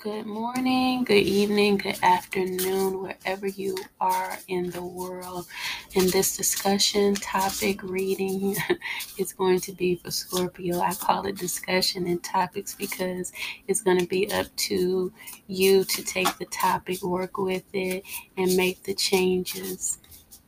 Good 0.00 0.24
morning, 0.24 1.04
good 1.04 1.24
evening, 1.24 1.76
good 1.76 1.98
afternoon, 2.02 3.02
wherever 3.02 3.46
you 3.46 3.76
are 4.00 4.38
in 4.48 4.70
the 4.70 4.82
world. 4.82 5.46
And 5.94 6.08
this 6.08 6.38
discussion 6.38 7.16
topic 7.16 7.82
reading 7.82 8.56
is 9.18 9.34
going 9.34 9.60
to 9.60 9.72
be 9.72 9.96
for 9.96 10.10
Scorpio. 10.10 10.80
I 10.80 10.94
call 10.94 11.26
it 11.26 11.36
discussion 11.36 12.06
and 12.06 12.24
topics 12.24 12.74
because 12.74 13.34
it's 13.68 13.82
going 13.82 13.98
to 13.98 14.06
be 14.06 14.32
up 14.32 14.46
to 14.70 15.12
you 15.48 15.84
to 15.84 16.02
take 16.02 16.34
the 16.38 16.46
topic, 16.46 17.02
work 17.02 17.36
with 17.36 17.66
it, 17.74 18.02
and 18.38 18.56
make 18.56 18.82
the 18.84 18.94
changes 18.94 19.98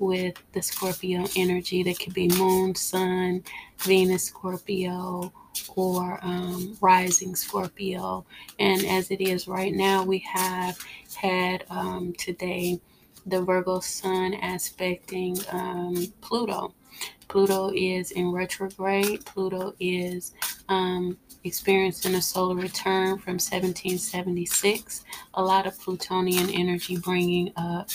with 0.02 0.34
the 0.52 0.60
Scorpio 0.60 1.24
energy. 1.36 1.82
That 1.82 1.98
could 1.98 2.12
be 2.12 2.28
Moon, 2.28 2.74
Sun, 2.74 3.44
Venus, 3.78 4.24
Scorpio 4.24 5.32
or 5.76 6.18
um, 6.22 6.76
rising 6.80 7.36
Scorpio. 7.36 8.26
And 8.58 8.84
as 8.84 9.10
it 9.10 9.20
is 9.20 9.46
right 9.46 9.72
now, 9.72 10.02
we 10.02 10.18
have 10.18 10.76
had 11.14 11.64
um, 11.70 12.14
today 12.18 12.80
the 13.26 13.40
Virgo 13.40 13.78
Sun 13.78 14.34
aspecting 14.34 15.38
um, 15.52 16.12
Pluto. 16.20 16.74
Pluto 17.28 17.72
is 17.74 18.10
in 18.10 18.32
retrograde. 18.32 19.24
Pluto 19.24 19.72
is 19.78 20.32
um, 20.68 21.16
experiencing 21.44 22.14
a 22.16 22.22
solar 22.22 22.56
return 22.56 23.18
from 23.18 23.34
1776. 23.34 25.04
A 25.34 25.42
lot 25.42 25.66
of 25.66 25.78
Plutonian 25.80 26.50
energy 26.50 26.96
bringing 26.98 27.52
up 27.56 27.88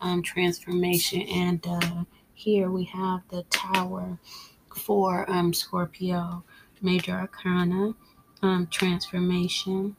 um, 0.00 0.22
transformation. 0.22 1.22
And 1.22 1.66
uh, 1.66 2.04
here 2.34 2.70
we 2.70 2.84
have 2.84 3.22
the 3.28 3.42
Tower 3.50 4.18
for 4.74 5.28
um, 5.30 5.52
Scorpio 5.52 6.42
major 6.82 7.12
arcana 7.12 7.94
um, 8.42 8.66
transformation, 8.70 9.96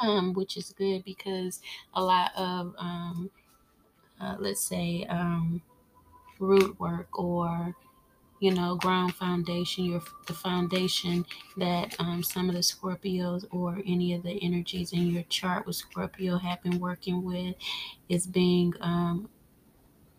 um, 0.00 0.32
which 0.34 0.56
is 0.56 0.72
good 0.76 1.04
because 1.04 1.60
a 1.94 2.02
lot 2.02 2.30
of, 2.36 2.74
um, 2.78 3.30
uh, 4.20 4.36
let's 4.38 4.60
say, 4.60 5.04
um, 5.08 5.60
root 6.38 6.78
work 6.78 7.18
or 7.18 7.74
you 8.40 8.52
know 8.52 8.76
ground 8.76 9.14
foundation 9.14 9.84
your 9.84 10.02
the 10.26 10.34
foundation 10.34 11.24
that 11.56 11.94
um, 11.98 12.22
some 12.22 12.48
of 12.48 12.54
the 12.54 12.60
scorpios 12.62 13.44
or 13.50 13.78
any 13.86 14.14
of 14.14 14.22
the 14.22 14.38
energies 14.42 14.92
in 14.92 15.06
your 15.08 15.22
chart 15.24 15.66
with 15.66 15.76
scorpio 15.76 16.38
have 16.38 16.62
been 16.62 16.78
working 16.80 17.22
with 17.24 17.54
is 18.08 18.26
being 18.26 18.72
um, 18.80 19.28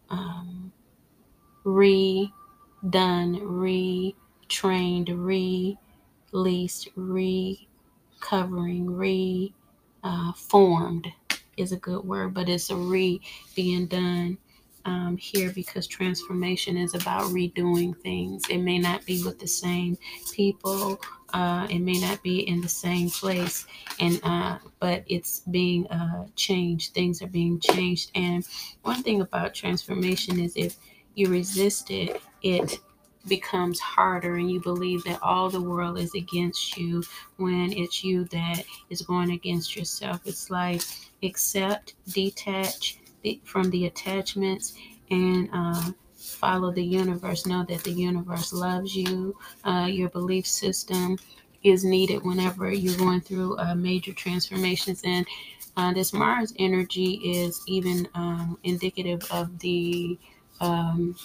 um, 0.10 0.72
redone 1.66 2.32
re 3.44 4.16
trained, 4.48 5.10
released, 5.10 6.88
recovering, 6.96 8.88
reformed 10.04 11.08
uh, 11.08 11.36
is 11.58 11.72
a 11.72 11.78
good 11.78 12.04
word, 12.06 12.34
but 12.34 12.50
it's 12.50 12.70
a 12.70 12.76
re 12.76 13.22
being 13.56 13.88
done 13.88 14.38
um, 14.86 15.18
here 15.18 15.52
because 15.52 15.88
transformation 15.88 16.78
is 16.78 16.96
about 16.96 17.24
redoing 17.32 17.98
things. 17.98 18.44
It 18.50 18.60
may 18.60 18.80
not 18.80 19.06
be 19.06 19.24
with 19.24 19.40
the 19.40 19.48
same 19.48 19.98
people, 20.34 21.00
uh, 21.34 21.68
it 21.70 21.80
may 21.80 22.00
not 22.00 22.24
be 22.24 22.48
in 22.48 22.62
the 22.62 22.70
same 22.70 23.10
place, 23.10 23.66
and 24.00 24.20
uh, 24.24 24.60
but 24.80 25.04
it's 25.08 25.42
being 25.52 25.88
uh, 25.88 26.28
changed. 26.36 26.94
Things 26.94 27.22
are 27.22 27.28
being 27.28 27.60
changed, 27.60 28.12
and 28.16 28.48
one 28.84 29.04
thing 29.04 29.22
about 29.22 29.54
transformation 29.54 30.40
is 30.40 30.56
if 30.56 30.78
you 31.16 31.30
resist 31.30 31.92
it, 31.92 32.22
it 32.42 32.80
becomes 33.28 33.80
harder 33.80 34.36
and 34.36 34.50
you 34.52 34.62
believe 34.62 35.04
that 35.04 35.22
all 35.22 35.50
the 35.50 35.62
world 35.62 36.00
is 36.00 36.14
against 36.16 36.78
you 36.78 37.04
when 37.38 37.74
it's 37.74 38.04
you 38.04 38.26
that 38.26 38.64
is 38.90 39.02
going 39.04 39.32
against 39.32 39.76
yourself. 39.76 40.22
It's 40.26 40.50
like 40.50 40.82
accept, 41.24 41.96
detach 42.10 42.99
from 43.44 43.70
the 43.70 43.86
attachments, 43.86 44.76
and 45.10 45.50
uh, 45.54 45.92
follow 46.16 46.72
the 46.72 46.84
universe. 46.84 47.46
Know 47.46 47.66
that 47.70 47.84
the 47.84 47.92
universe 47.92 48.54
loves 48.54 48.96
you. 48.96 49.36
Uh, 49.64 49.88
your 49.90 50.10
belief 50.10 50.46
system 50.48 51.18
is 51.64 51.84
needed 51.84 52.24
whenever 52.24 52.72
you're 52.72 52.98
going 52.98 53.22
through 53.22 53.58
uh, 53.58 53.76
major 53.76 54.14
transformations. 54.14 55.02
And 55.04 55.26
uh, 55.76 55.94
this 55.94 56.14
Mars 56.14 56.54
energy 56.60 57.16
is 57.24 57.62
even 57.68 58.08
um, 58.16 58.58
indicative 58.64 59.24
of 59.32 59.60
the 59.60 60.18
um, 60.62 61.16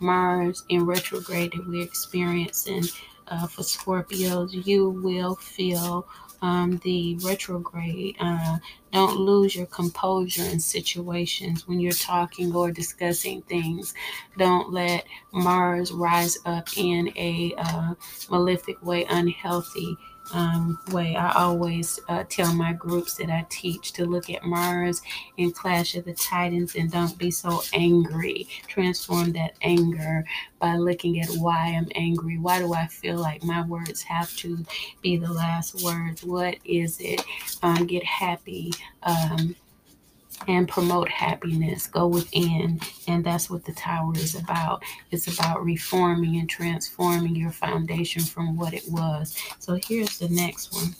Mars 0.00 0.64
in 0.68 0.84
retrograde 0.84 1.52
that 1.52 1.66
we're 1.66 1.82
experiencing 1.82 2.84
uh, 3.28 3.46
for 3.46 3.62
Scorpios, 3.62 4.66
you 4.66 4.90
will 4.90 5.34
feel 5.34 6.06
um, 6.42 6.80
the 6.84 7.16
retrograde. 7.22 8.16
Uh, 8.20 8.58
don't 8.92 9.18
lose 9.18 9.54
your 9.54 9.66
composure 9.66 10.44
in 10.44 10.60
situations 10.60 11.66
when 11.68 11.80
you're 11.80 11.92
talking 11.92 12.54
or 12.54 12.70
discussing 12.70 13.42
things. 13.42 13.94
Don't 14.38 14.72
let 14.72 15.04
Mars 15.32 15.92
rise 15.92 16.38
up 16.46 16.68
in 16.76 17.12
a 17.16 17.54
uh, 17.58 17.94
malefic 18.30 18.84
way, 18.84 19.04
unhealthy 19.08 19.96
um, 20.32 20.78
way. 20.92 21.16
I 21.16 21.32
always 21.32 22.00
uh, 22.08 22.24
tell 22.28 22.52
my 22.54 22.72
groups 22.72 23.14
that 23.14 23.30
I 23.30 23.46
teach 23.48 23.92
to 23.92 24.04
look 24.04 24.30
at 24.30 24.44
Mars 24.44 25.02
and 25.38 25.54
Clash 25.54 25.94
of 25.94 26.04
the 26.04 26.14
Titans 26.14 26.74
and 26.74 26.90
don't 26.90 27.16
be 27.18 27.30
so 27.30 27.62
angry. 27.72 28.48
Transform 28.66 29.32
that 29.32 29.54
anger 29.62 30.24
by 30.58 30.76
looking 30.76 31.20
at 31.20 31.28
why 31.30 31.74
I'm 31.76 31.88
angry. 31.94 32.38
Why 32.38 32.58
do 32.58 32.74
I 32.74 32.86
feel 32.86 33.18
like 33.18 33.44
my 33.44 33.62
words 33.66 34.02
have 34.02 34.34
to 34.36 34.64
be 35.02 35.16
the 35.16 35.32
last 35.32 35.82
words? 35.82 36.24
What 36.24 36.56
is 36.64 36.98
it? 37.00 37.22
Um, 37.62 37.86
get 37.86 38.04
happy. 38.04 38.72
Um, 39.02 39.54
and 40.48 40.68
promote 40.68 41.08
happiness. 41.08 41.86
Go 41.86 42.06
within. 42.06 42.80
And 43.08 43.24
that's 43.24 43.50
what 43.50 43.64
the 43.64 43.72
tower 43.72 44.12
is 44.16 44.34
about. 44.34 44.82
It's 45.10 45.32
about 45.32 45.64
reforming 45.64 46.36
and 46.36 46.48
transforming 46.48 47.36
your 47.36 47.50
foundation 47.50 48.22
from 48.22 48.56
what 48.56 48.74
it 48.74 48.84
was. 48.88 49.36
So 49.58 49.78
here's 49.82 50.18
the 50.18 50.28
next 50.28 50.72
one 50.72 50.94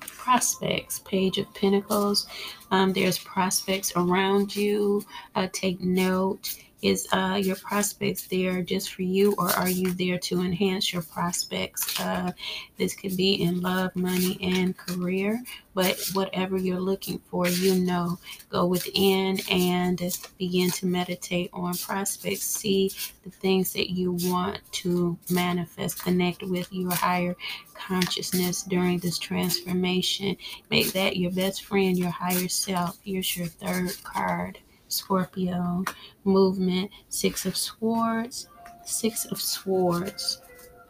prospects 0.00 0.98
page 1.06 1.38
of 1.38 1.54
pentacles 1.54 2.26
um, 2.70 2.92
there's 2.92 3.18
prospects 3.20 3.94
around 3.96 4.54
you 4.54 5.02
uh, 5.36 5.48
take 5.54 5.80
note 5.80 6.54
is 6.80 7.08
uh, 7.12 7.40
your 7.42 7.56
prospects 7.56 8.26
there 8.28 8.62
just 8.62 8.94
for 8.94 9.02
you, 9.02 9.34
or 9.38 9.50
are 9.50 9.68
you 9.68 9.92
there 9.92 10.18
to 10.18 10.40
enhance 10.40 10.92
your 10.92 11.02
prospects? 11.02 11.98
Uh, 11.98 12.30
this 12.76 12.94
could 12.94 13.16
be 13.16 13.42
in 13.42 13.60
love, 13.60 13.94
money, 13.96 14.38
and 14.40 14.76
career, 14.76 15.42
but 15.74 16.00
whatever 16.12 16.56
you're 16.56 16.80
looking 16.80 17.18
for, 17.30 17.48
you 17.48 17.74
know, 17.74 18.18
go 18.48 18.66
within 18.66 19.38
and 19.50 20.00
begin 20.38 20.70
to 20.70 20.86
meditate 20.86 21.50
on 21.52 21.74
prospects. 21.74 22.44
See 22.44 22.92
the 23.24 23.30
things 23.30 23.72
that 23.72 23.90
you 23.90 24.12
want 24.12 24.60
to 24.72 25.18
manifest, 25.30 26.02
connect 26.02 26.42
with 26.44 26.72
your 26.72 26.94
higher 26.94 27.34
consciousness 27.74 28.62
during 28.62 28.98
this 28.98 29.18
transformation. 29.18 30.36
Make 30.70 30.92
that 30.92 31.16
your 31.16 31.32
best 31.32 31.64
friend, 31.64 31.98
your 31.98 32.10
higher 32.10 32.48
self. 32.48 32.98
Here's 33.04 33.36
your 33.36 33.48
third 33.48 33.92
card. 34.04 34.58
Scorpio 34.88 35.84
movement. 36.24 36.90
Six 37.08 37.46
of 37.46 37.56
Swords, 37.56 38.48
Six 38.84 39.26
of 39.26 39.40
Swords. 39.40 40.42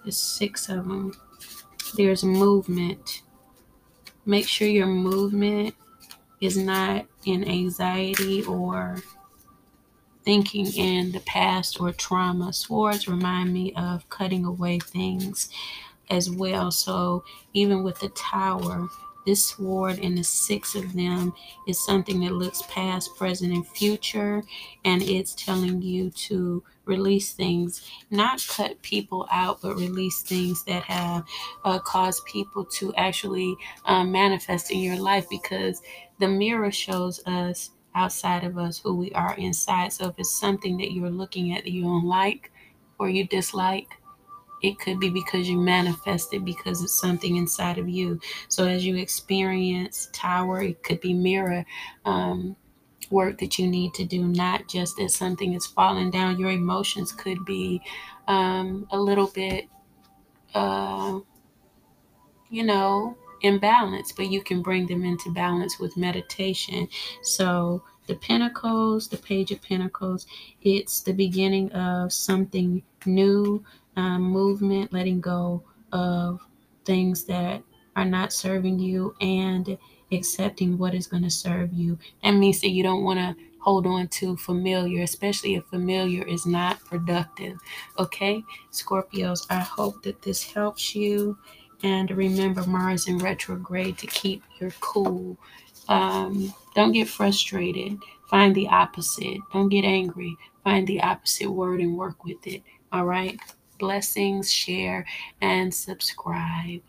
There's 0.03 0.17
six 0.17 0.69
of 0.69 0.89
them. 0.89 1.13
There's 1.97 2.25
movement. 2.25 3.23
Make 4.25 4.47
sure 4.47 4.69
your 4.69 4.87
movement 4.87 5.75
is 6.41 6.57
not 6.57 7.07
in 7.25 7.49
anxiety 7.49 8.45
or 8.45 9.03
thinking 10.25 10.67
in 10.75 11.13
the 11.13 11.21
past 11.21 11.81
or 11.81 11.93
trauma. 11.93 12.53
Swords 12.53 13.09
remind 13.09 13.53
me 13.53 13.73
of 13.75 14.09
cutting 14.11 14.45
away 14.45 14.79
things 14.79 15.49
as 16.11 16.31
well. 16.31 16.71
So 16.71 17.25
even 17.55 17.83
with 17.83 17.99
the 18.01 18.11
tower, 18.11 18.89
this 19.29 19.45
sword 19.45 19.99
and 20.03 20.17
the 20.17 20.25
six 20.25 20.75
of 20.75 20.95
them 20.95 21.35
is 21.67 21.85
something 21.85 22.21
that 22.21 22.33
looks 22.33 22.63
past, 22.63 23.15
present, 23.15 23.53
and 23.53 23.67
future. 23.67 24.43
And 24.87 25.03
it's 25.03 25.35
telling 25.35 25.83
you 25.83 26.09
to 26.29 26.65
release 26.87 27.35
things, 27.35 27.91
not 28.11 28.43
cut 28.49 28.81
people 28.81 29.29
out, 29.31 29.61
but 29.61 29.77
release 29.77 30.23
things 30.23 30.65
that 30.65 30.83
have 30.85 31.25
uh, 31.67 31.79
caused 31.81 32.25
people 32.25 32.65
to 32.65 32.95
actually 32.95 33.55
uh, 33.85 34.03
manifest 34.03 34.71
in 34.71 34.79
your 34.79 34.97
life 34.97 35.27
because 35.29 35.83
the 36.21 36.29
mirror 36.29 36.73
shows 36.73 37.21
us 37.27 37.73
outside 37.95 38.45
of 38.45 38.57
us 38.57 38.79
who 38.79 38.97
we 38.97 39.13
are 39.13 39.35
inside. 39.37 39.93
So 39.93 40.09
if 40.09 40.15
it's 40.17 40.41
something 40.41 40.79
that 40.79 40.93
you're 40.93 41.11
looking 41.11 41.55
at 41.55 41.65
that 41.65 41.71
you 41.71 41.83
don't 41.83 42.07
like 42.07 42.51
or 42.99 43.11
you 43.11 43.27
dislike, 43.27 43.89
it 44.63 44.79
could 44.79 44.99
be 45.01 45.11
because 45.11 45.49
you 45.49 45.59
manifested 45.59 46.45
because 46.45 46.83
it's 46.83 46.99
something 46.99 47.37
inside 47.37 47.79
of 47.79 47.89
you. 47.89 48.21
So 48.49 48.67
as 48.67 48.85
you 48.85 48.97
experience 48.97 50.09
tower, 50.13 50.63
it 50.63 50.83
could 50.83 51.01
be 51.01 51.15
mirror 51.15 51.65
um, 52.05 52.57
work 53.11 53.39
that 53.39 53.59
you 53.59 53.67
need 53.67 53.95
to 53.95 54.05
do, 54.05 54.27
not 54.27 54.69
just 54.69 55.01
as 55.01 55.15
something 55.15 55.55
is 55.55 55.67
falling 55.67 56.11
down. 56.11 56.39
Your 56.39 56.51
emotions 56.51 57.13
could 57.13 57.45
be 57.45 57.81
um, 58.27 58.87
a 58.91 58.99
little 58.99 59.29
bit, 59.29 59.67
uh, 60.55 61.21
you 62.51 62.65
know, 62.65 63.17
in 63.43 63.59
balance, 63.59 64.13
but 64.13 64.31
you 64.31 64.43
can 64.43 64.63
bring 64.63 64.87
them 64.87 65.05
into 65.05 65.31
balance 65.31 65.79
with 65.79 65.97
meditation. 65.97 66.89
So, 67.23 67.83
the 68.07 68.17
Pentacles, 68.17 69.07
the 69.09 69.19
Page 69.19 69.51
of 69.51 69.61
Pentacles, 69.61 70.27
it's 70.63 71.03
the 71.03 71.13
beginning 71.13 71.71
of 71.73 72.11
something 72.11 72.83
new, 73.05 73.63
um, 73.99 74.23
movement, 74.23 74.93
letting 74.93 75.21
go 75.21 75.65
of 75.93 76.41
things 76.85 77.25
that 77.25 77.63
are 77.97 78.05
not 78.05 78.33
serving 78.33 78.79
you 78.79 79.13
and 79.21 79.77
accepting 80.13 80.79
what 80.79 80.95
is 80.95 81.09
going 81.09 81.25
to 81.25 81.31
serve 81.31 81.73
you. 81.73 81.99
That 82.23 82.31
means 82.33 82.61
that 82.61 82.71
you 82.71 82.85
don't 82.85 83.03
want 83.03 83.19
to 83.19 83.35
hold 83.61 83.89
on 83.89 84.07
to 84.07 84.37
familiar, 84.37 85.03
especially 85.03 85.57
if 85.57 85.65
familiar 85.65 86.25
is 86.27 86.47
not 86.47 86.79
productive. 86.85 87.59
Okay, 87.99 88.41
Scorpios, 88.73 89.45
I 89.51 89.59
hope 89.59 90.03
that 90.05 90.23
this 90.23 90.45
helps 90.45 90.95
you. 90.95 91.37
And 91.83 92.09
remember, 92.13 92.63
Mars 92.65 93.09
in 93.09 93.19
retrograde 93.19 93.99
to 93.99 94.07
keep 94.07 94.45
your 94.61 94.71
cool. 94.81 95.37
Um, 95.89 96.55
don't 96.77 96.93
get 96.93 97.09
frustrated. 97.09 97.99
Find 98.31 98.55
the 98.55 98.69
opposite. 98.69 99.39
Don't 99.53 99.69
get 99.71 99.85
angry. 99.85 100.37
Find 100.63 100.87
the 100.87 101.01
opposite 101.03 101.51
word 101.51 101.81
and 101.81 101.97
work 101.97 102.25
with 102.25 102.47
it. 102.47 102.63
All 102.93 103.05
right. 103.05 103.39
Blessings, 103.79 104.53
share, 104.53 105.07
and 105.41 105.73
subscribe. 105.73 106.83